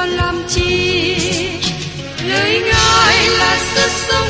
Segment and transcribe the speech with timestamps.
[0.00, 1.16] còn làm chi?
[2.28, 4.29] Lời ngài là sức sống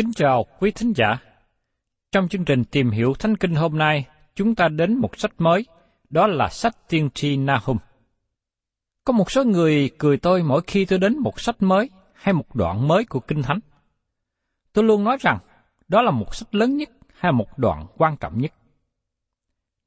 [0.00, 1.18] Kính chào quý thính giả.
[2.12, 5.66] Trong chương trình tìm hiểu Thánh Kinh hôm nay, chúng ta đến một sách mới,
[6.10, 7.76] đó là sách tiên tri Nahum.
[9.04, 12.54] Có một số người cười tôi mỗi khi tôi đến một sách mới hay một
[12.54, 13.58] đoạn mới của Kinh Thánh.
[14.72, 15.38] Tôi luôn nói rằng
[15.88, 18.52] đó là một sách lớn nhất hay một đoạn quan trọng nhất.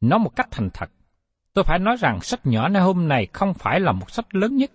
[0.01, 0.89] Nói một cách thành thật,
[1.53, 4.71] tôi phải nói rằng sách nhỏ Nahum này không phải là một sách lớn nhất,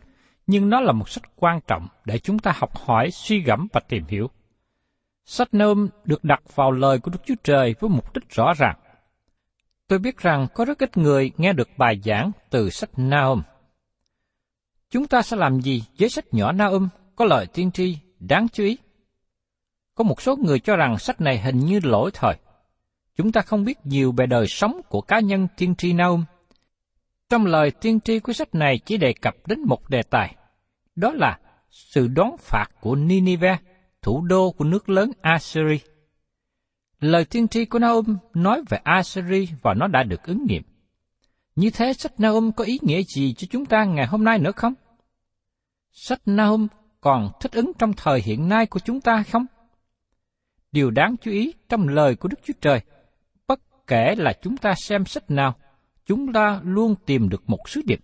[0.47, 3.81] nhưng nó là một sách quan trọng để chúng ta học hỏi, suy gẫm và
[3.88, 4.31] tìm hiểu.
[5.31, 8.77] Sách nôm được đặt vào lời của Đức Chúa Trời với mục đích rõ ràng.
[9.89, 13.43] Tôi biết rằng có rất ít người nghe được bài giảng từ sách Naum.
[14.91, 18.65] Chúng ta sẽ làm gì với sách nhỏ Naum có lời tiên tri đáng chú
[18.65, 18.78] ý?
[19.94, 22.34] Có một số người cho rằng sách này hình như lỗi thời.
[23.16, 26.25] Chúng ta không biết nhiều về đời sống của cá nhân tiên tri Naum.
[27.28, 30.37] Trong lời tiên tri của sách này chỉ đề cập đến một đề tài,
[30.97, 31.39] đó là
[31.71, 33.60] sự đón phạt của Nineveh,
[34.09, 35.79] thủ đô của nước lớn Assyria.
[37.01, 40.63] Lời tiên tri của Naum nói về Assyria và nó đã được ứng nghiệm.
[41.57, 44.53] Như thế sách Nahum có ý nghĩa gì cho chúng ta ngày hôm nay nữa
[44.57, 44.75] không?
[45.93, 46.67] Sách Nahum
[47.01, 49.47] còn thích ứng trong thời hiện nay của chúng ta không?
[50.73, 52.81] Điều đáng chú ý trong lời của Đức Chúa Trời,
[53.47, 55.55] bất kể là chúng ta xem sách nào,
[56.07, 58.01] chúng ta luôn tìm được một sứ điệp.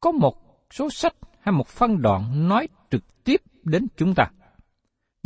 [0.00, 4.30] Có một số sách hay một phân đoạn nói trực tiếp đến chúng ta.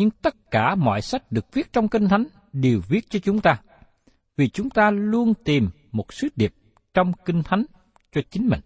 [0.00, 3.60] Nhưng tất cả mọi sách được viết trong Kinh Thánh đều viết cho chúng ta,
[4.36, 6.54] vì chúng ta luôn tìm một sứ điệp
[6.94, 7.64] trong Kinh Thánh
[8.12, 8.60] cho chính mình.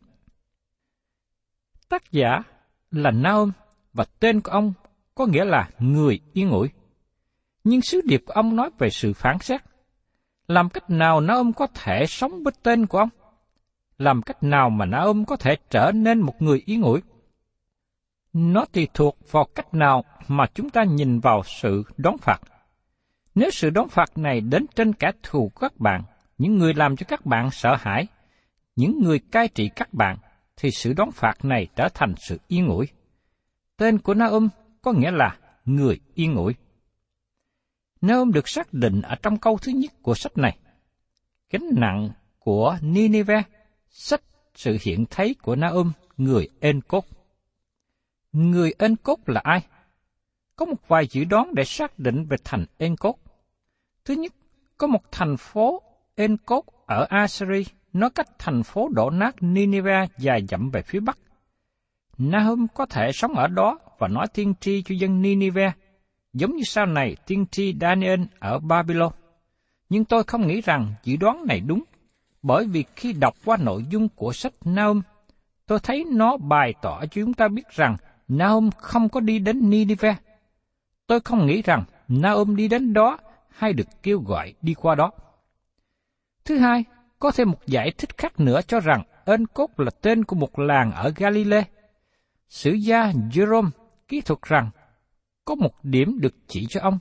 [1.89, 2.43] Tác giả
[2.91, 3.51] là Naum
[3.93, 4.73] và tên của ông
[5.15, 6.69] có nghĩa là người yên ủi.
[7.65, 9.61] Nhưng sứ điệp của ông nói về sự phán xét.
[10.49, 13.11] Làm cách nào Naum có thể sống với tên của ông?
[13.99, 17.01] Làm cách nào mà Naum có thể trở nên một người yên ủi?
[18.35, 22.39] Nó tùy thuộc vào cách nào mà chúng ta nhìn vào sự đón phạt.
[23.35, 26.03] Nếu sự đón phạt này đến trên kẻ thù của các bạn,
[26.39, 28.07] những người làm cho các bạn sợ hãi,
[28.77, 30.17] những người cai trị các bạn,
[30.57, 32.87] thì sự đón phạt này trở thành sự yên ủi.
[33.77, 34.49] Tên của Naum
[34.83, 36.55] có nghĩa là người yên ủi.
[38.01, 40.59] Naum được xác định ở trong câu thứ nhất của sách này.
[41.51, 43.47] Gánh nặng của Nineveh,
[43.89, 44.23] sách
[44.55, 47.05] sự hiện thấy của Naum, người En Cốt.
[48.35, 49.67] Người Ên Cốt là ai?
[50.57, 53.19] Có một vài dự đoán để xác định về thành Ên Cốt.
[54.05, 54.33] Thứ nhất,
[54.79, 55.83] có một thành phố
[56.15, 61.01] Ên Cốt ở Assyria, nó cách thành phố đổ nát Nineveh dài dặm về phía
[61.01, 61.19] bắc.
[62.19, 65.73] Nahum có thể sống ở đó và nói tiên tri cho dân Nineveh,
[66.33, 69.13] giống như sau này tiên tri Daniel ở Babylon.
[69.89, 71.83] Nhưng tôi không nghĩ rằng dự đoán này đúng,
[72.43, 75.03] bởi vì khi đọc qua nội dung của sách Nahum,
[75.67, 77.97] tôi thấy nó bày tỏ cho chúng ta biết rằng
[78.29, 80.17] Naum không có đi đến Ninive.
[81.07, 83.19] Tôi không nghĩ rằng Naum đi đến đó
[83.49, 85.11] hay được kêu gọi đi qua đó.
[86.45, 86.85] Thứ hai,
[87.19, 90.59] có thêm một giải thích khác nữa cho rằng Ên Cốt là tên của một
[90.59, 91.65] làng ở Galilee.
[92.49, 93.71] Sử gia Jerome
[94.09, 94.71] kỹ thuật rằng
[95.45, 96.99] có một điểm được chỉ cho ông,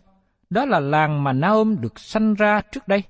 [0.49, 3.03] đó là làng mà Naom được sanh ra trước đây.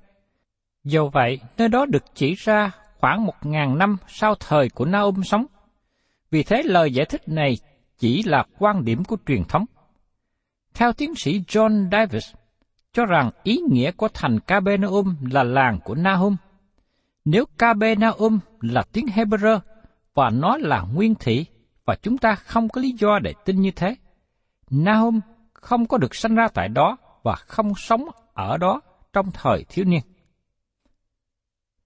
[0.83, 5.23] Do vậy, nơi đó được chỉ ra khoảng một ngàn năm sau thời của Naom
[5.23, 5.45] sống.
[6.31, 7.57] Vì thế lời giải thích này
[8.03, 9.65] chỉ là quan điểm của truyền thống.
[10.73, 12.33] Theo tiến sĩ John Davis,
[12.93, 16.35] cho rằng ý nghĩa của thành Capernaum là làng của Nahum.
[17.25, 19.59] Nếu Capernaum là tiếng Hebrew
[20.13, 21.45] và nó là nguyên thị
[21.85, 23.95] và chúng ta không có lý do để tin như thế,
[24.69, 25.19] Nahum
[25.53, 28.81] không có được sanh ra tại đó và không sống ở đó
[29.13, 30.01] trong thời thiếu niên.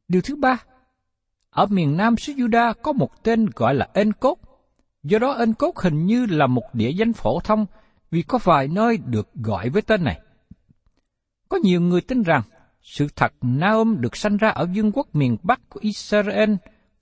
[0.07, 0.57] Điều thứ ba,
[1.49, 4.46] ở miền nam xứ Juda có một tên gọi là Ên Cốt.
[5.03, 7.65] Do đó ân Cốt hình như là một địa danh phổ thông
[8.11, 10.21] vì có vài nơi được gọi với tên này.
[11.49, 12.41] Có nhiều người tin rằng
[12.81, 16.53] sự thật Naom được sanh ra ở vương quốc miền Bắc của Israel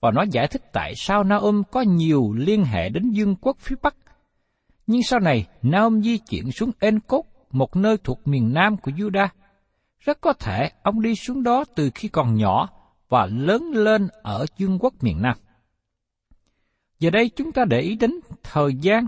[0.01, 3.75] và nó giải thích tại sao Naom có nhiều liên hệ đến vương quốc phía
[3.81, 3.95] Bắc.
[4.87, 8.91] Nhưng sau này, Naom di chuyển xuống En Cốt, một nơi thuộc miền Nam của
[8.91, 9.27] Judah.
[9.99, 12.69] Rất có thể ông đi xuống đó từ khi còn nhỏ
[13.09, 15.37] và lớn lên ở vương quốc miền Nam.
[16.99, 18.11] Giờ đây chúng ta để ý đến
[18.43, 19.07] thời gian.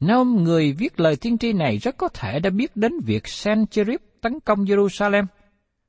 [0.00, 4.00] Naom người viết lời tiên tri này rất có thể đã biết đến việc Sancherib
[4.20, 5.26] tấn công Jerusalem.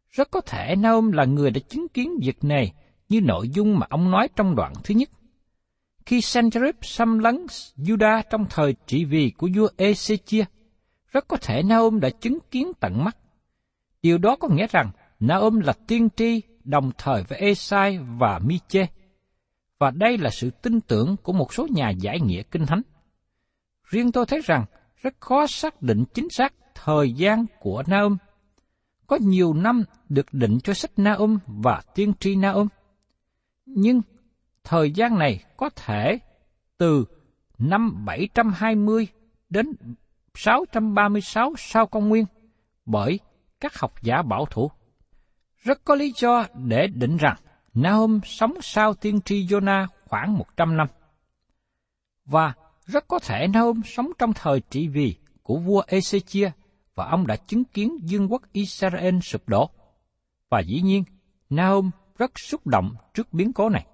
[0.10, 2.74] Rất có thể Naum là người đã chứng kiến việc này
[3.10, 5.10] như nội dung mà ông nói trong đoạn thứ nhất.
[6.06, 7.46] Khi Sancherib xâm lấn
[7.78, 10.44] Juda trong thời trị vì của vua Ezechia,
[11.12, 13.18] rất có thể Naum đã chứng kiến tận mắt.
[14.02, 18.88] Điều đó có nghĩa rằng Naum là tiên tri đồng thời với Esai và Miche.
[19.82, 22.82] Và đây là sự tin tưởng của một số nhà giải nghĩa kinh thánh.
[23.84, 24.66] Riêng tôi thấy rằng
[25.02, 28.18] rất khó xác định chính xác thời gian của Naum.
[29.08, 32.68] Có nhiều năm được định cho sách Naum và tiên tri Naum.
[33.66, 34.02] Nhưng
[34.64, 36.20] thời gian này có thể
[36.78, 37.06] từ
[37.58, 39.08] năm 720
[39.50, 39.66] đến
[40.36, 42.26] 636 sau công nguyên
[42.86, 43.20] bởi
[43.60, 44.72] các học giả bảo thủ.
[45.64, 47.36] Rất có lý do để định rằng
[47.74, 50.88] Nahum sống sau tiên tri Jonah khoảng 100 năm.
[52.26, 52.54] Và
[52.86, 56.50] rất có thể Nahum sống trong thời trị vì của vua Ezechia
[56.96, 59.70] và ông đã chứng kiến vương quốc Israel sụp đổ.
[60.50, 61.04] Và dĩ nhiên,
[61.50, 63.86] Nahum rất xúc động trước biến cố này.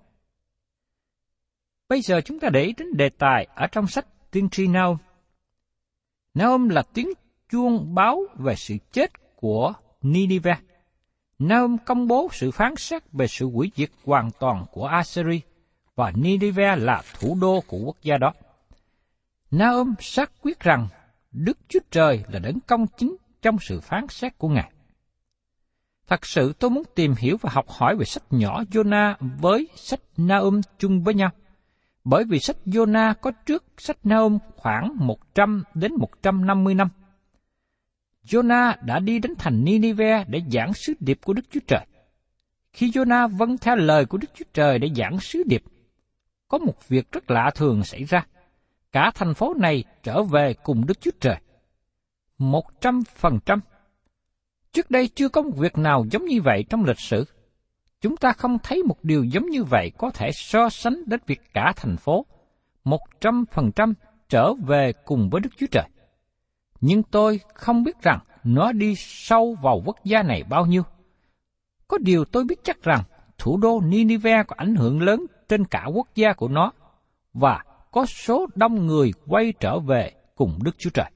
[1.89, 4.97] Bây giờ chúng ta để ý đến đề tài ở trong sách tiên tri Nahum.
[6.33, 7.09] Nahum là tiếng
[7.49, 10.57] chuông báo về sự chết của Nineveh.
[11.39, 15.39] Nahum công bố sự phán xét về sự hủy diệt hoàn toàn của Assyria
[15.95, 18.33] và Nineveh là thủ đô của quốc gia đó.
[19.51, 20.87] Naom xác quyết rằng
[21.31, 24.71] Đức Chúa Trời là đấng công chính trong sự phán xét của Ngài.
[26.07, 29.99] Thật sự tôi muốn tìm hiểu và học hỏi về sách nhỏ Jonah với sách
[30.17, 31.29] Naum chung với nhau.
[32.03, 36.89] Bởi vì sách Jonah có trước sách Naum khoảng 100 đến 150 năm.
[38.27, 41.85] Jonah đã đi đến thành Nineveh để giảng sứ điệp của Đức Chúa Trời.
[42.73, 45.63] Khi Jonah vâng theo lời của Đức Chúa Trời để giảng sứ điệp,
[46.47, 48.25] có một việc rất lạ thường xảy ra
[48.91, 51.35] cả thành phố này trở về cùng Đức Chúa Trời.
[52.37, 53.59] Một trăm phần trăm.
[54.71, 57.25] Trước đây chưa có một việc nào giống như vậy trong lịch sử.
[58.01, 61.41] Chúng ta không thấy một điều giống như vậy có thể so sánh đến việc
[61.53, 62.25] cả thành phố,
[62.83, 63.93] một trăm phần trăm
[64.29, 65.89] trở về cùng với Đức Chúa Trời.
[66.81, 70.83] Nhưng tôi không biết rằng nó đi sâu vào quốc gia này bao nhiêu.
[71.87, 73.03] Có điều tôi biết chắc rằng
[73.37, 76.71] thủ đô Nineveh có ảnh hưởng lớn trên cả quốc gia của nó,
[77.33, 81.11] và có số đông người quay trở về cùng Đức Chúa Trời.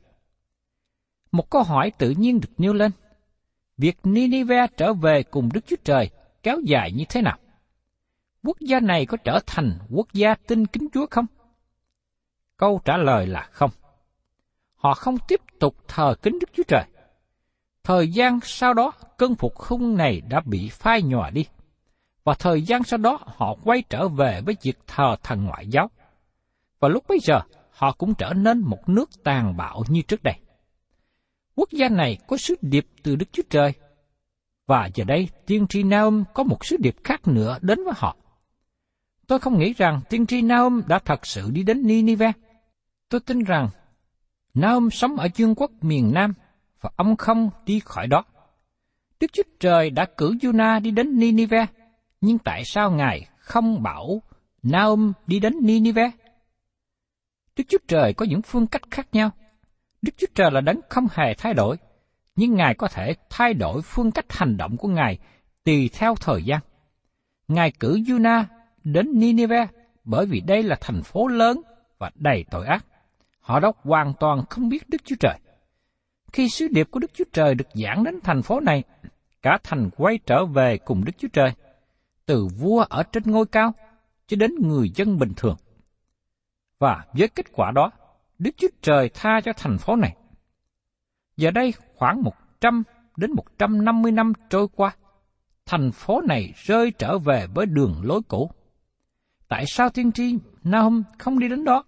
[1.32, 2.92] Một câu hỏi tự nhiên được nêu lên.
[3.78, 6.10] Việc Nineveh trở về cùng Đức Chúa Trời
[6.44, 7.38] kéo dài như thế nào?
[8.44, 11.26] Quốc gia này có trở thành quốc gia tin kính Chúa không?
[12.58, 13.72] Câu trả lời là không.
[14.82, 16.84] Họ không tiếp tục thờ kính Đức Chúa Trời.
[17.84, 21.46] Thời gian sau đó, cơn phục hưng này đã bị phai nhòa đi.
[22.24, 25.90] Và thời gian sau đó, họ quay trở về với việc thờ thần ngoại giáo
[26.82, 30.36] và lúc bấy giờ họ cũng trở nên một nước tàn bạo như trước đây.
[31.56, 33.74] Quốc gia này có sứ điệp từ Đức Chúa Trời,
[34.68, 38.16] và giờ đây tiên tri Naum có một sứ điệp khác nữa đến với họ.
[39.28, 42.32] Tôi không nghĩ rằng tiên tri Naum đã thật sự đi đến Ninive.
[43.10, 43.70] Tôi tin rằng
[44.54, 46.34] Naum sống ở dương quốc miền Nam
[46.82, 48.24] và ông không đi khỏi đó.
[49.20, 51.66] Đức Chúa Trời đã cử Jonah đi đến Ninive,
[52.22, 54.22] nhưng tại sao Ngài không bảo
[54.64, 56.12] Naum đi đến Ninive?
[57.56, 59.30] Đức Chúa Trời có những phương cách khác nhau.
[60.02, 61.78] Đức Chúa Trời là đấng không hề thay đổi,
[62.36, 65.20] nhưng Ngài có thể thay đổi phương cách hành động của Ngài
[65.64, 66.60] tùy theo thời gian.
[67.48, 68.44] Ngài cử Jonah
[68.84, 69.68] đến Ninive
[70.04, 71.62] bởi vì đây là thành phố lớn
[71.98, 72.86] và đầy tội ác.
[73.42, 75.40] Họ đó hoàn toàn không biết Đức Chúa Trời.
[76.34, 78.84] Khi sứ điệp của Đức Chúa Trời được giảng đến thành phố này,
[79.42, 81.50] cả thành quay trở về cùng Đức Chúa Trời,
[82.26, 83.74] từ vua ở trên ngôi cao
[84.28, 85.56] cho đến người dân bình thường.
[86.80, 87.92] Và với kết quả đó,
[88.40, 90.16] Đức Chúa Trời tha cho thành phố này.
[91.38, 92.84] Giờ đây khoảng 100
[93.18, 94.96] đến 150 năm trôi qua,
[95.66, 98.52] thành phố này rơi trở về với đường lối cũ.
[99.48, 101.84] Tại sao tiên tri Nahum không đi đến đó?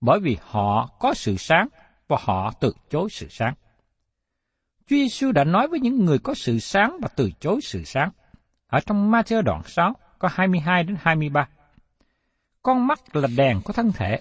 [0.00, 1.68] Bởi vì họ có sự sáng
[2.08, 3.54] và họ từ chối sự sáng.
[4.86, 8.10] Chúa Giêsu đã nói với những người có sự sáng và từ chối sự sáng.
[8.66, 11.48] Ở trong Matthew đoạn 6 có 22 đến 23.
[12.62, 14.20] Con mắt là đèn của thân thể.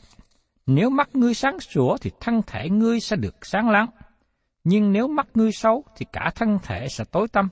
[0.65, 3.87] Nếu mắt ngươi sáng sủa thì thân thể ngươi sẽ được sáng láng.
[4.63, 7.49] Nhưng nếu mắt ngươi xấu thì cả thân thể sẽ tối tăm.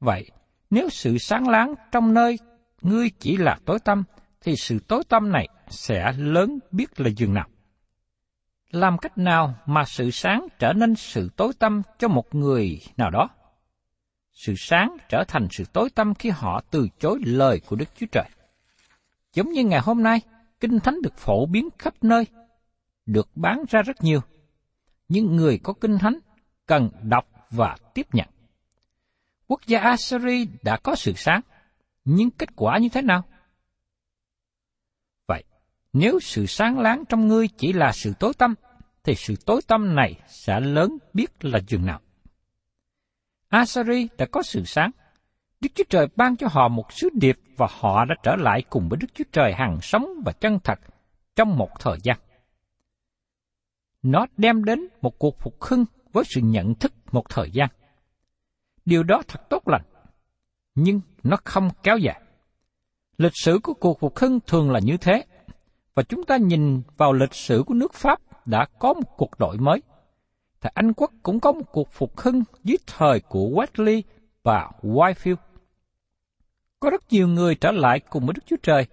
[0.00, 0.30] Vậy,
[0.70, 2.38] nếu sự sáng láng trong nơi
[2.82, 4.04] ngươi chỉ là tối tăm,
[4.40, 7.48] thì sự tối tăm này sẽ lớn biết là dường nào.
[8.70, 13.10] Làm cách nào mà sự sáng trở nên sự tối tăm cho một người nào
[13.10, 13.28] đó?
[14.32, 18.06] Sự sáng trở thành sự tối tăm khi họ từ chối lời của Đức Chúa
[18.12, 18.28] Trời.
[19.34, 20.20] Giống như ngày hôm nay,
[20.60, 22.26] Kinh Thánh được phổ biến khắp nơi,
[23.06, 24.20] được bán ra rất nhiều.
[25.08, 26.18] Nhưng người có Kinh Thánh
[26.66, 28.26] cần đọc và tiếp nhận.
[29.46, 31.40] Quốc gia Assyria đã có sự sáng,
[32.04, 33.24] nhưng kết quả như thế nào?
[35.92, 38.54] Nếu sự sáng láng trong ngươi chỉ là sự tối tâm,
[39.04, 42.00] thì sự tối tâm này sẽ lớn biết là chừng nào.
[43.48, 44.90] Asari đã có sự sáng.
[45.60, 48.88] Đức Chúa Trời ban cho họ một sứ điệp và họ đã trở lại cùng
[48.88, 50.78] với Đức Chúa Trời hằng sống và chân thật
[51.36, 52.18] trong một thời gian.
[54.02, 57.68] Nó đem đến một cuộc phục hưng với sự nhận thức một thời gian.
[58.84, 59.82] Điều đó thật tốt lành,
[60.74, 62.20] nhưng nó không kéo dài.
[63.18, 65.24] Lịch sử của cuộc phục hưng thường là như thế,
[66.00, 69.58] và chúng ta nhìn vào lịch sử của nước Pháp đã có một cuộc đổi
[69.58, 69.82] mới.
[70.60, 74.02] Thì Anh quốc cũng có một cuộc phục hưng dưới thời của Wesley
[74.42, 75.36] và Whitefield.
[76.80, 78.86] Có rất nhiều người trở lại cùng với Đức Chúa Trời,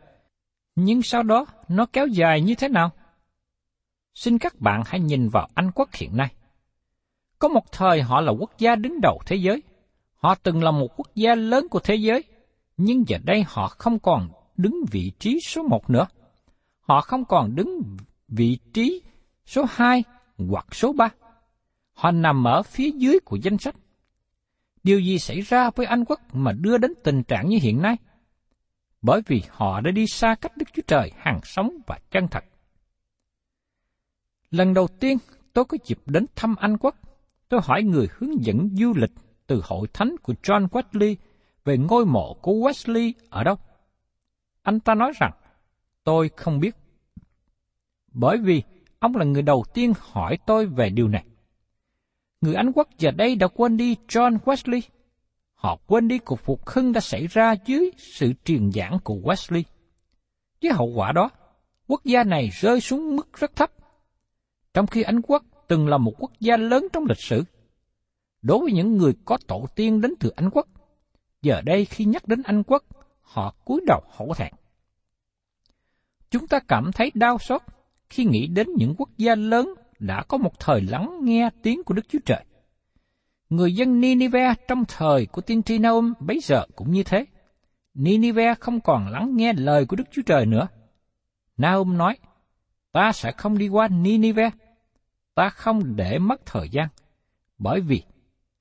[0.75, 2.89] nhưng sau đó nó kéo dài như thế nào?
[4.13, 6.33] Xin các bạn hãy nhìn vào Anh quốc hiện nay.
[7.39, 9.63] Có một thời họ là quốc gia đứng đầu thế giới.
[10.15, 12.23] Họ từng là một quốc gia lớn của thế giới,
[12.77, 16.07] nhưng giờ đây họ không còn đứng vị trí số một nữa.
[16.87, 19.01] Họ không còn đứng vị trí
[19.45, 20.03] số hai
[20.37, 21.09] hoặc số ba.
[21.93, 23.75] Họ nằm ở phía dưới của danh sách.
[24.83, 27.97] Điều gì xảy ra với Anh quốc mà đưa đến tình trạng như hiện nay?
[29.01, 32.43] Bởi vì họ đã đi xa cách Đức Chúa Trời hàng sống và chân thật.
[34.51, 35.17] Lần đầu tiên
[35.53, 36.95] tôi có dịp đến thăm Anh quốc,
[37.49, 39.11] tôi hỏi người hướng dẫn du lịch
[39.47, 41.15] từ hội thánh của John Wesley
[41.65, 43.55] về ngôi mộ của Wesley ở đâu.
[44.61, 45.31] Anh ta nói rằng,
[46.07, 46.75] tôi không biết.
[48.13, 48.63] Bởi vì
[48.99, 51.25] ông là người đầu tiên hỏi tôi về điều này.
[52.41, 54.81] Người Anh quốc giờ đây đã quên đi John Wesley.
[55.53, 59.63] Họ quên đi cuộc phục hưng đã xảy ra dưới sự truyền giảng của Wesley.
[60.61, 61.29] Với hậu quả đó,
[61.87, 63.71] quốc gia này rơi xuống mức rất thấp.
[64.73, 67.43] Trong khi Anh quốc từng là một quốc gia lớn trong lịch sử.
[68.41, 70.67] Đối với những người có tổ tiên đến từ Anh quốc,
[71.41, 72.83] giờ đây khi nhắc đến Anh quốc,
[73.21, 74.53] họ cúi đầu hổ thẹn.
[76.31, 77.61] Chúng ta cảm thấy đau xót
[78.09, 81.93] khi nghĩ đến những quốc gia lớn đã có một thời lắng nghe tiếng của
[81.93, 82.45] Đức Chúa Trời.
[83.49, 87.25] Người dân Ninive trong thời của tiên tri Naum bấy giờ cũng như thế.
[87.93, 90.67] Ninive không còn lắng nghe lời của Đức Chúa Trời nữa.
[91.57, 92.17] Naum nói,
[92.91, 94.49] ta sẽ không đi qua Ninive,
[95.35, 96.87] ta không để mất thời gian,
[97.57, 98.03] bởi vì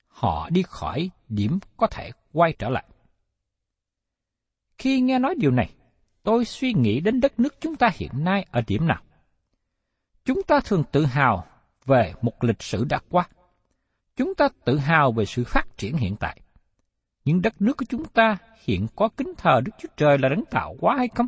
[0.07, 2.85] họ đi khỏi điểm có thể quay trở lại.
[4.77, 5.73] Khi nghe nói điều này,
[6.27, 9.01] tôi suy nghĩ đến đất nước chúng ta hiện nay ở điểm nào.
[10.25, 11.47] Chúng ta thường tự hào
[11.85, 13.29] về một lịch sử đã qua.
[14.15, 16.41] Chúng ta tự hào về sự phát triển hiện tại.
[17.25, 20.45] Nhưng đất nước của chúng ta hiện có kính thờ Đức Chúa Trời là đấng
[20.45, 21.27] tạo quá hay không?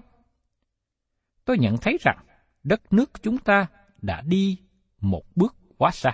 [1.45, 2.17] Tôi nhận thấy rằng
[2.63, 3.67] đất nước của chúng ta
[4.01, 4.57] đã đi
[5.01, 6.11] một bước quá xa.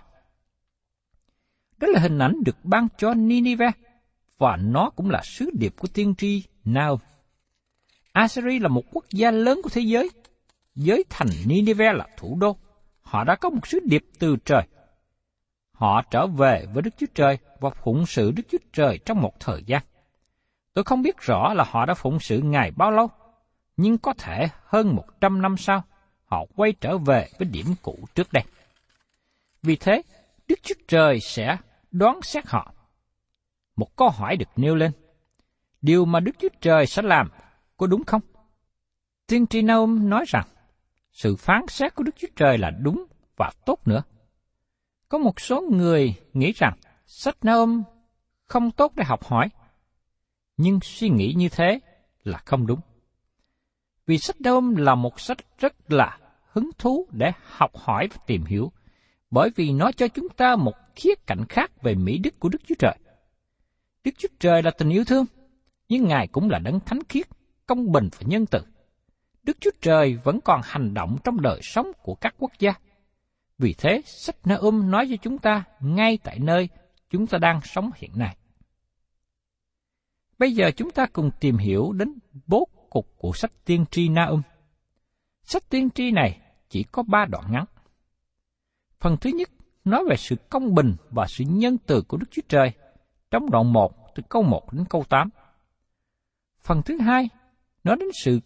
[1.77, 3.71] Đó là hình ảnh được ban cho Ninive,
[4.37, 6.97] và nó cũng là sứ điệp của tiên tri Now.
[8.15, 10.09] Assyria là một quốc gia lớn của thế giới,
[10.75, 12.57] với thành Nineveh là thủ đô
[13.01, 14.61] họ đã có một sứ điệp từ trời.
[15.71, 19.39] Họ trở về với Đức Chúa Trời và phụng sự Đức Chúa Trời trong một
[19.39, 19.81] thời gian.
[20.73, 23.09] Tôi không biết rõ là họ đã phụng sự Ngài bao lâu,
[23.77, 25.83] nhưng có thể hơn một trăm năm sau,
[26.25, 28.43] họ quay trở về với điểm cũ trước đây.
[29.63, 30.01] Vì thế,
[30.47, 31.57] Đức Chúa Trời sẽ
[31.91, 32.73] đoán xét họ.
[33.75, 34.91] Một câu hỏi được nêu lên.
[35.81, 37.29] Điều mà Đức Chúa Trời sẽ làm
[37.77, 38.21] có đúng không?
[39.27, 40.47] Tiên tri Naum nói rằng,
[41.11, 43.05] sự phán xét của Đức Chúa Trời là đúng
[43.37, 44.03] và tốt nữa.
[45.09, 47.83] Có một số người nghĩ rằng sách Naum
[48.45, 49.49] không tốt để học hỏi,
[50.57, 51.79] nhưng suy nghĩ như thế
[52.23, 52.79] là không đúng.
[54.05, 56.19] Vì sách Naum là một sách rất là
[56.51, 58.71] hứng thú để học hỏi và tìm hiểu,
[59.31, 62.61] bởi vì nó cho chúng ta một khía cạnh khác về mỹ đức của Đức
[62.67, 62.97] Chúa Trời.
[64.03, 65.25] Đức Chúa Trời là tình yêu thương,
[65.89, 67.27] nhưng Ngài cũng là đấng thánh khiết,
[67.67, 68.59] công bình và nhân từ.
[69.43, 72.73] Đức Chúa Trời vẫn còn hành động trong đời sống của các quốc gia.
[73.57, 76.69] Vì thế, sách Na-um nói cho chúng ta ngay tại nơi
[77.09, 78.37] chúng ta đang sống hiện nay.
[80.39, 82.13] Bây giờ chúng ta cùng tìm hiểu đến
[82.47, 84.41] bố cục của sách tiên tri Na-um.
[85.43, 87.65] Sách tiên tri này chỉ có ba đoạn ngắn.
[88.99, 89.49] Phần thứ nhất
[89.85, 92.71] nói về sự công bình và sự nhân từ của Đức Chúa Trời
[93.31, 95.29] trong đoạn 1 từ câu 1 đến câu 8.
[96.59, 97.29] Phần thứ hai
[97.85, 98.39] nói đến sự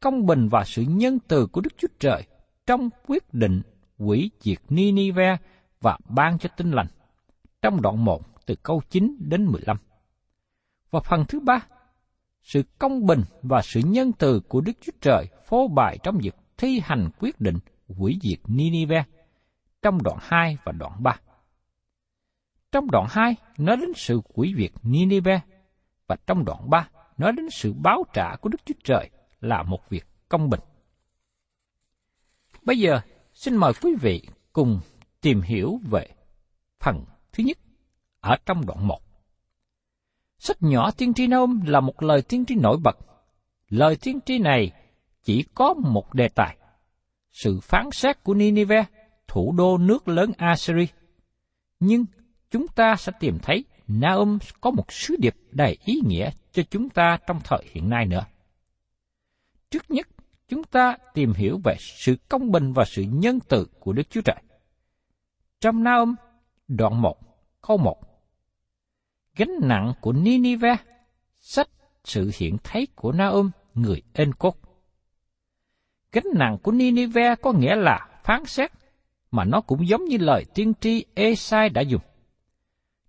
[0.00, 2.22] công bình và sự nhân từ của Đức Chúa Trời
[2.66, 3.62] trong quyết định
[3.98, 5.36] quỷ diệt Ninive
[5.80, 6.86] và ban cho tinh lành
[7.62, 9.76] trong đoạn 1 từ câu 9 đến 15.
[10.90, 11.66] Và phần thứ ba,
[12.42, 16.34] sự công bình và sự nhân từ của Đức Chúa Trời phô bày trong việc
[16.56, 19.04] thi hành quyết định hủy diệt Ninive
[19.82, 21.16] trong đoạn 2 và đoạn 3.
[22.72, 25.40] Trong đoạn 2 nói đến sự hủy diệt Ninive
[26.06, 26.88] và trong đoạn 3
[27.20, 30.60] nói đến sự báo trả của Đức Chúa Trời là một việc công bình.
[32.62, 33.00] Bây giờ,
[33.32, 34.80] xin mời quý vị cùng
[35.20, 36.06] tìm hiểu về
[36.80, 37.58] phần thứ nhất
[38.20, 39.00] ở trong đoạn 1.
[40.38, 42.98] Sách nhỏ tiên tri Nôm là một lời tiên tri nổi bật.
[43.68, 44.72] Lời tiên tri này
[45.22, 46.56] chỉ có một đề tài,
[47.30, 48.84] sự phán xét của Ninive,
[49.28, 50.86] thủ đô nước lớn Assyria.
[51.80, 52.04] Nhưng
[52.50, 56.88] chúng ta sẽ tìm thấy Naum có một sứ điệp đầy ý nghĩa cho chúng
[56.88, 58.24] ta trong thời hiện nay nữa.
[59.70, 60.08] Trước nhất,
[60.48, 64.20] chúng ta tìm hiểu về sự công bình và sự nhân từ của Đức Chúa
[64.20, 64.42] Trời.
[65.60, 66.14] Trong Naum,
[66.68, 67.16] đoạn 1,
[67.60, 67.96] câu 1.
[69.36, 70.76] Gánh nặng của Ninive,
[71.40, 71.68] sách
[72.04, 74.56] sự hiện thấy của Naum, người ên cốt.
[76.12, 78.70] Gánh nặng của Ninive có nghĩa là phán xét,
[79.30, 82.02] mà nó cũng giống như lời tiên tri Esai đã dùng.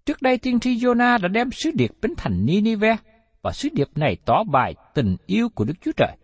[0.05, 2.97] Trước đây tiên tri Jonah đã đem sứ điệp đến thành Ninive,
[3.41, 6.17] và sứ điệp này tỏ bài tình yêu của Đức Chúa Trời.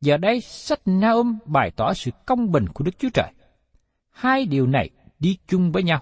[0.00, 3.32] Giờ đây, sách Naum bày tỏ sự công bình của Đức Chúa Trời.
[4.10, 6.00] Hai điều này đi chung với nhau.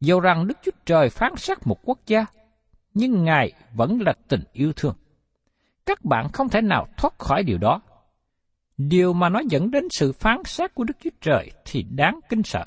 [0.00, 2.26] Dầu rằng Đức Chúa Trời phán xét một quốc gia,
[2.94, 4.94] nhưng Ngài vẫn là tình yêu thương.
[5.86, 7.80] Các bạn không thể nào thoát khỏi điều đó.
[8.76, 12.42] Điều mà nó dẫn đến sự phán xét của Đức Chúa Trời thì đáng kinh
[12.42, 12.64] sợ.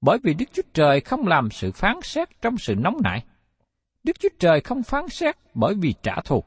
[0.00, 3.24] Bởi vì Đức Chúa Trời không làm sự phán xét trong sự nóng nảy.
[4.02, 6.44] Đức Chúa Trời không phán xét bởi vì trả thù,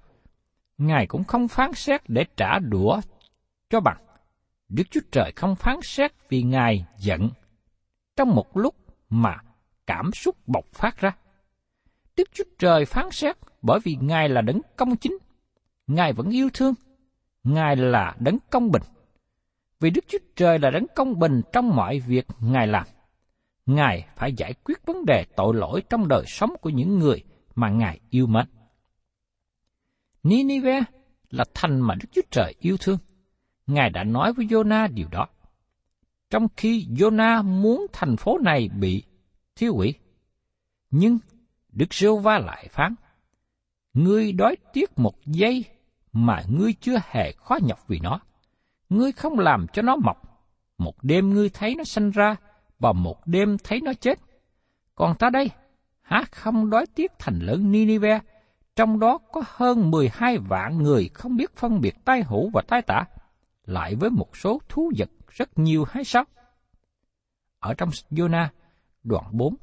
[0.77, 3.01] Ngài cũng không phán xét để trả đũa
[3.69, 3.97] cho bằng.
[4.69, 7.29] Đức Chúa Trời không phán xét vì Ngài giận
[8.15, 8.75] trong một lúc
[9.09, 9.37] mà
[9.87, 11.15] cảm xúc bộc phát ra.
[12.17, 15.17] Đức Chúa Trời phán xét bởi vì Ngài là đấng công chính.
[15.87, 16.73] Ngài vẫn yêu thương.
[17.43, 18.81] Ngài là đấng công bình.
[19.79, 22.85] Vì Đức Chúa Trời là đấng công bình trong mọi việc Ngài làm.
[23.65, 27.23] Ngài phải giải quyết vấn đề tội lỗi trong đời sống của những người
[27.55, 28.45] mà Ngài yêu mến.
[30.23, 30.81] Ninive
[31.29, 32.97] là thành mà Đức Chúa Trời yêu thương.
[33.67, 35.27] Ngài đã nói với Jonah điều đó.
[36.29, 39.03] Trong khi Jonah muốn thành phố này bị
[39.55, 39.93] thiêu hủy,
[40.91, 41.17] nhưng
[41.69, 42.95] Đức Giêsu va lại phán,
[43.93, 45.65] Ngươi đói tiếc một giây
[46.13, 48.19] mà ngươi chưa hề khó nhọc vì nó.
[48.89, 50.17] Ngươi không làm cho nó mọc.
[50.77, 52.35] Một đêm ngươi thấy nó sanh ra,
[52.83, 54.19] và một đêm thấy nó chết.
[54.95, 55.49] Còn ta đây,
[56.01, 58.19] há không đói tiếc thành lớn Ninive
[58.75, 62.81] trong đó có hơn 12 vạn người không biết phân biệt tai hữu và tai
[62.81, 63.05] tả,
[63.65, 66.23] lại với một số thú vật rất nhiều hay sao?
[67.59, 68.47] Ở trong Jonah,
[69.03, 69.55] đoạn 4,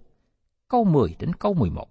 [0.68, 1.88] câu 10 đến câu 11.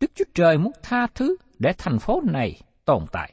[0.00, 3.32] Đức Chúa Trời muốn tha thứ để thành phố này tồn tại,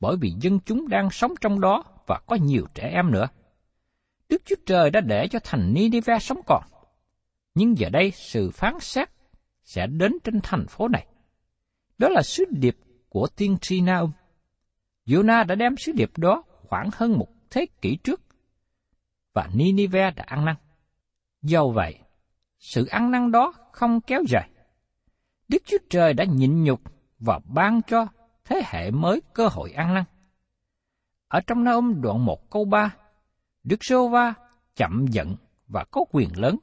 [0.00, 3.26] bởi vì dân chúng đang sống trong đó và có nhiều trẻ em nữa.
[4.28, 6.62] Đức Chúa Trời đã để cho thành Nineveh sống còn.
[7.54, 9.08] Nhưng giờ đây sự phán xét
[9.62, 11.06] sẽ đến trên thành phố này.
[11.98, 12.76] Đó là sứ điệp
[13.08, 14.12] của tiên tri Naum.
[15.06, 18.20] Jonah đã đem sứ điệp đó khoảng hơn một thế kỷ trước.
[19.32, 20.56] và Nineveh đã ăn năn.
[21.42, 21.98] Do vậy,
[22.58, 24.50] sự ăn năn đó không kéo dài.
[25.48, 26.80] Đức Chúa Trời đã nhịn nhục
[27.18, 28.06] và ban cho
[28.44, 30.04] thế hệ mới cơ hội ăn năn.
[31.28, 32.96] Ở trong Naum đoạn 1 câu 3,
[33.64, 34.34] Đức Sô Va
[34.76, 35.36] chậm giận
[35.68, 36.56] và có quyền lớn,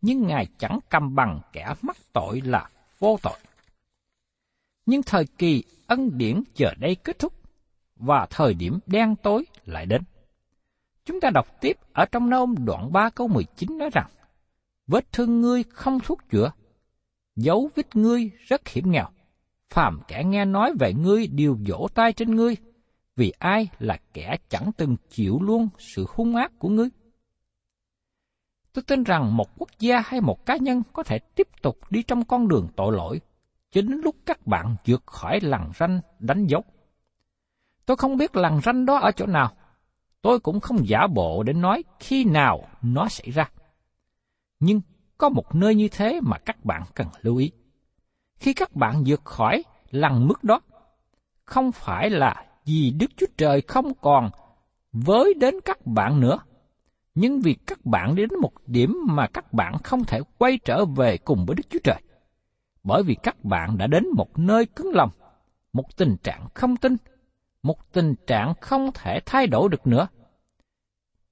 [0.00, 3.38] nhưng Ngài chẳng cầm bằng kẻ mắc tội là vô tội.
[4.86, 7.32] Nhưng thời kỳ ân điển chờ đây kết thúc,
[7.96, 10.02] và thời điểm đen tối lại đến.
[11.04, 14.10] Chúng ta đọc tiếp ở trong nôm đoạn 3 câu 19 nói rằng,
[14.86, 16.52] Vết thương ngươi không thuốc chữa,
[17.36, 19.08] dấu vết ngươi rất hiểm nghèo.
[19.70, 22.56] Phàm kẻ nghe nói về ngươi đều vỗ tay trên ngươi,
[23.16, 26.88] vì ai là kẻ chẳng từng chịu luôn sự hung ác của ngươi.
[28.72, 32.02] Tôi tin rằng một quốc gia hay một cá nhân có thể tiếp tục đi
[32.02, 33.20] trong con đường tội lỗi,
[33.70, 36.64] cho đến lúc các bạn vượt khỏi lằn ranh đánh dấu.
[37.86, 39.56] Tôi không biết lằn ranh đó ở chỗ nào,
[40.22, 43.50] tôi cũng không giả bộ để nói khi nào nó xảy ra.
[44.60, 44.80] Nhưng
[45.18, 47.52] có một nơi như thế mà các bạn cần lưu ý.
[48.36, 50.60] Khi các bạn vượt khỏi lằn mức đó,
[51.44, 54.30] không phải là vì Đức Chúa Trời không còn
[54.92, 56.38] với đến các bạn nữa,
[57.14, 61.18] nhưng vì các bạn đến một điểm mà các bạn không thể quay trở về
[61.18, 62.02] cùng với Đức Chúa Trời.
[62.82, 65.10] Bởi vì các bạn đã đến một nơi cứng lòng,
[65.72, 66.96] một tình trạng không tin,
[67.62, 70.08] một tình trạng không thể thay đổi được nữa.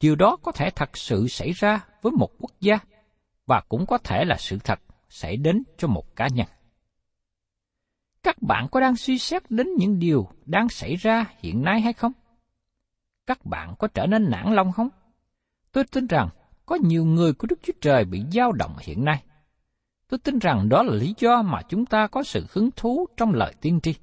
[0.00, 2.78] Điều đó có thể thật sự xảy ra với một quốc gia,
[3.46, 6.46] và cũng có thể là sự thật xảy đến cho một cá nhân.
[8.24, 11.92] Các bạn có đang suy xét đến những điều đang xảy ra hiện nay hay
[11.92, 12.12] không?
[13.26, 14.88] Các bạn có trở nên nản lòng không?
[15.72, 16.28] Tôi tin rằng
[16.66, 19.22] có nhiều người của Đức Chúa Trời bị dao động hiện nay.
[20.08, 23.34] Tôi tin rằng đó là lý do mà chúng ta có sự hứng thú trong
[23.34, 23.94] lời tiên tri.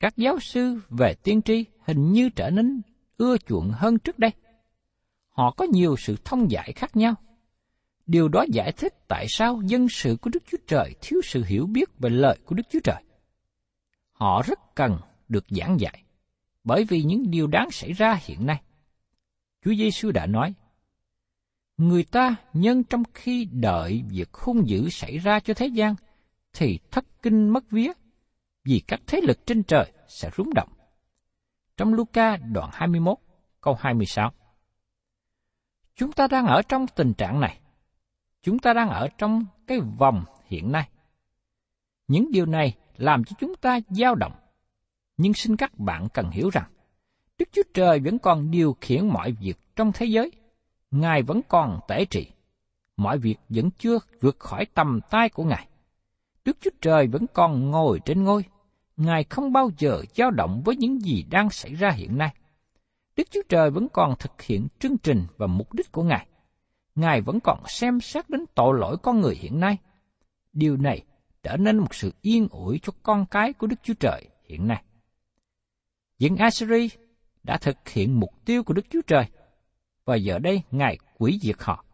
[0.00, 2.82] Các giáo sư về tiên tri hình như trở nên
[3.16, 4.30] ưa chuộng hơn trước đây.
[5.28, 7.14] Họ có nhiều sự thông giải khác nhau.
[8.06, 11.66] Điều đó giải thích tại sao dân sự của Đức Chúa Trời thiếu sự hiểu
[11.66, 13.02] biết về lời của Đức Chúa Trời
[14.14, 14.98] họ rất cần
[15.28, 16.02] được giảng dạy,
[16.64, 18.62] bởi vì những điều đáng xảy ra hiện nay.
[19.64, 20.54] Chúa Giêsu đã nói,
[21.76, 25.94] Người ta nhân trong khi đợi việc hung dữ xảy ra cho thế gian,
[26.52, 27.92] thì thất kinh mất vía,
[28.64, 30.68] vì các thế lực trên trời sẽ rúng động.
[31.76, 33.18] Trong Luca đoạn 21,
[33.60, 34.32] câu 26
[35.94, 37.60] Chúng ta đang ở trong tình trạng này.
[38.42, 40.88] Chúng ta đang ở trong cái vòng hiện nay.
[42.08, 44.32] Những điều này làm cho chúng ta dao động.
[45.16, 46.70] Nhưng xin các bạn cần hiểu rằng,
[47.38, 50.32] Đức Chúa Trời vẫn còn điều khiển mọi việc trong thế giới.
[50.90, 52.30] Ngài vẫn còn tể trị.
[52.96, 55.68] Mọi việc vẫn chưa vượt khỏi tầm tay của Ngài.
[56.44, 58.44] Đức Chúa Trời vẫn còn ngồi trên ngôi.
[58.96, 62.34] Ngài không bao giờ dao động với những gì đang xảy ra hiện nay.
[63.16, 66.26] Đức Chúa Trời vẫn còn thực hiện chương trình và mục đích của Ngài.
[66.94, 69.78] Ngài vẫn còn xem xét đến tội lỗi con người hiện nay.
[70.52, 71.02] Điều này
[71.44, 74.84] trở nên một sự yên ủi cho con cái của Đức Chúa Trời hiện nay.
[76.18, 76.88] Dân Assyri
[77.42, 79.24] đã thực hiện mục tiêu của Đức Chúa Trời,
[80.04, 81.84] và giờ đây Ngài quỷ diệt họ.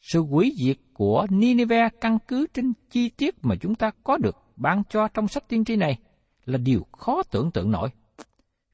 [0.00, 4.36] Sự quỷ diệt của Nineveh căn cứ trên chi tiết mà chúng ta có được
[4.56, 5.98] ban cho trong sách tiên tri này
[6.44, 7.88] là điều khó tưởng tượng nổi.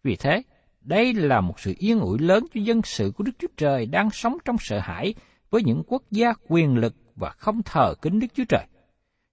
[0.03, 0.43] Vì thế,
[0.81, 4.11] đây là một sự yên ủi lớn cho dân sự của Đức Chúa Trời đang
[4.11, 5.15] sống trong sợ hãi
[5.51, 8.67] với những quốc gia quyền lực và không thờ kính Đức Chúa Trời.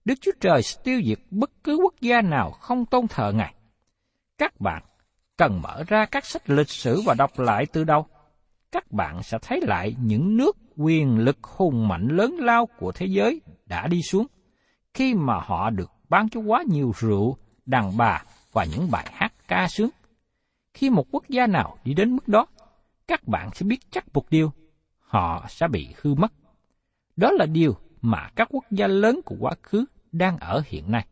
[0.06, 3.54] Đức Chúa Trời sẽ tiêu diệt bất cứ quốc gia nào không tôn thờ Ngài.
[4.38, 4.84] Các bạn
[5.38, 8.06] cần mở ra các sách lịch sử và đọc lại từ đâu.
[8.72, 13.06] Các bạn sẽ thấy lại những nước quyền lực hùng mạnh lớn lao của thế
[13.06, 14.28] giới đã đi xuống,
[14.94, 19.34] khi mà họ được ban cho quá nhiều rượu, đàn bà và những bài hát
[19.48, 19.90] ca sướng.
[20.74, 22.46] Khi một quốc gia nào đi đến mức đó,
[23.08, 24.52] các bạn sẽ biết chắc một điều,
[25.00, 26.34] họ sẽ bị hư mất.
[27.16, 31.08] Đó là điều mà các quốc gia lớn của quá khứ đang ở hiện nay.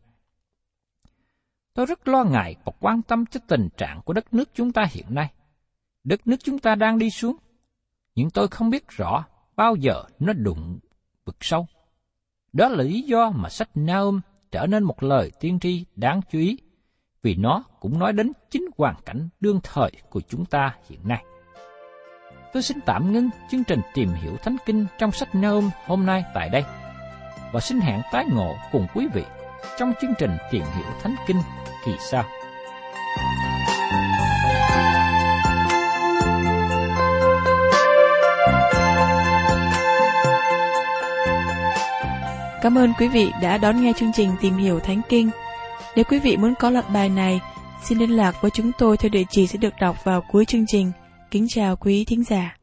[1.73, 4.85] Tôi rất lo ngại và quan tâm tới tình trạng của đất nước chúng ta
[4.91, 5.31] hiện nay.
[6.03, 7.35] Đất nước chúng ta đang đi xuống,
[8.15, 10.79] nhưng tôi không biết rõ bao giờ nó đụng
[11.25, 11.67] vực sâu.
[12.53, 14.21] Đó là lý do mà sách Naum
[14.51, 16.57] trở nên một lời tiên tri đáng chú ý,
[17.21, 21.25] vì nó cũng nói đến chính hoàn cảnh đương thời của chúng ta hiện nay.
[22.53, 26.23] Tôi xin tạm ngưng chương trình tìm hiểu Thánh Kinh trong sách Nôm hôm nay
[26.33, 26.63] tại đây
[27.51, 29.23] và xin hẹn tái ngộ cùng quý vị
[29.77, 31.37] trong chương trình tìm hiểu Thánh Kinh
[31.85, 32.23] kỳ sau.
[42.61, 45.29] Cảm ơn quý vị đã đón nghe chương trình Tìm hiểu Thánh Kinh.
[45.95, 47.39] Nếu quý vị muốn có loạt bài này,
[47.83, 50.65] xin liên lạc với chúng tôi theo địa chỉ sẽ được đọc vào cuối chương
[50.67, 50.91] trình.
[51.31, 52.57] Kính chào quý thính giả.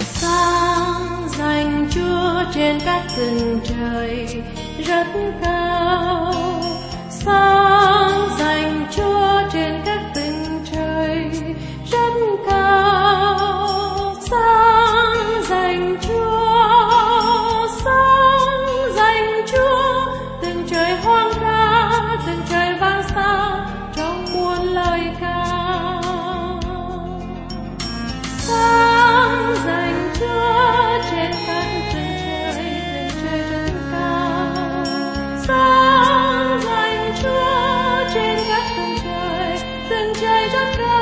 [0.00, 4.26] sáng dành chúa trên các rừng trời
[4.86, 5.06] rất
[5.42, 5.51] cao
[40.14, 41.01] từng trời rất cao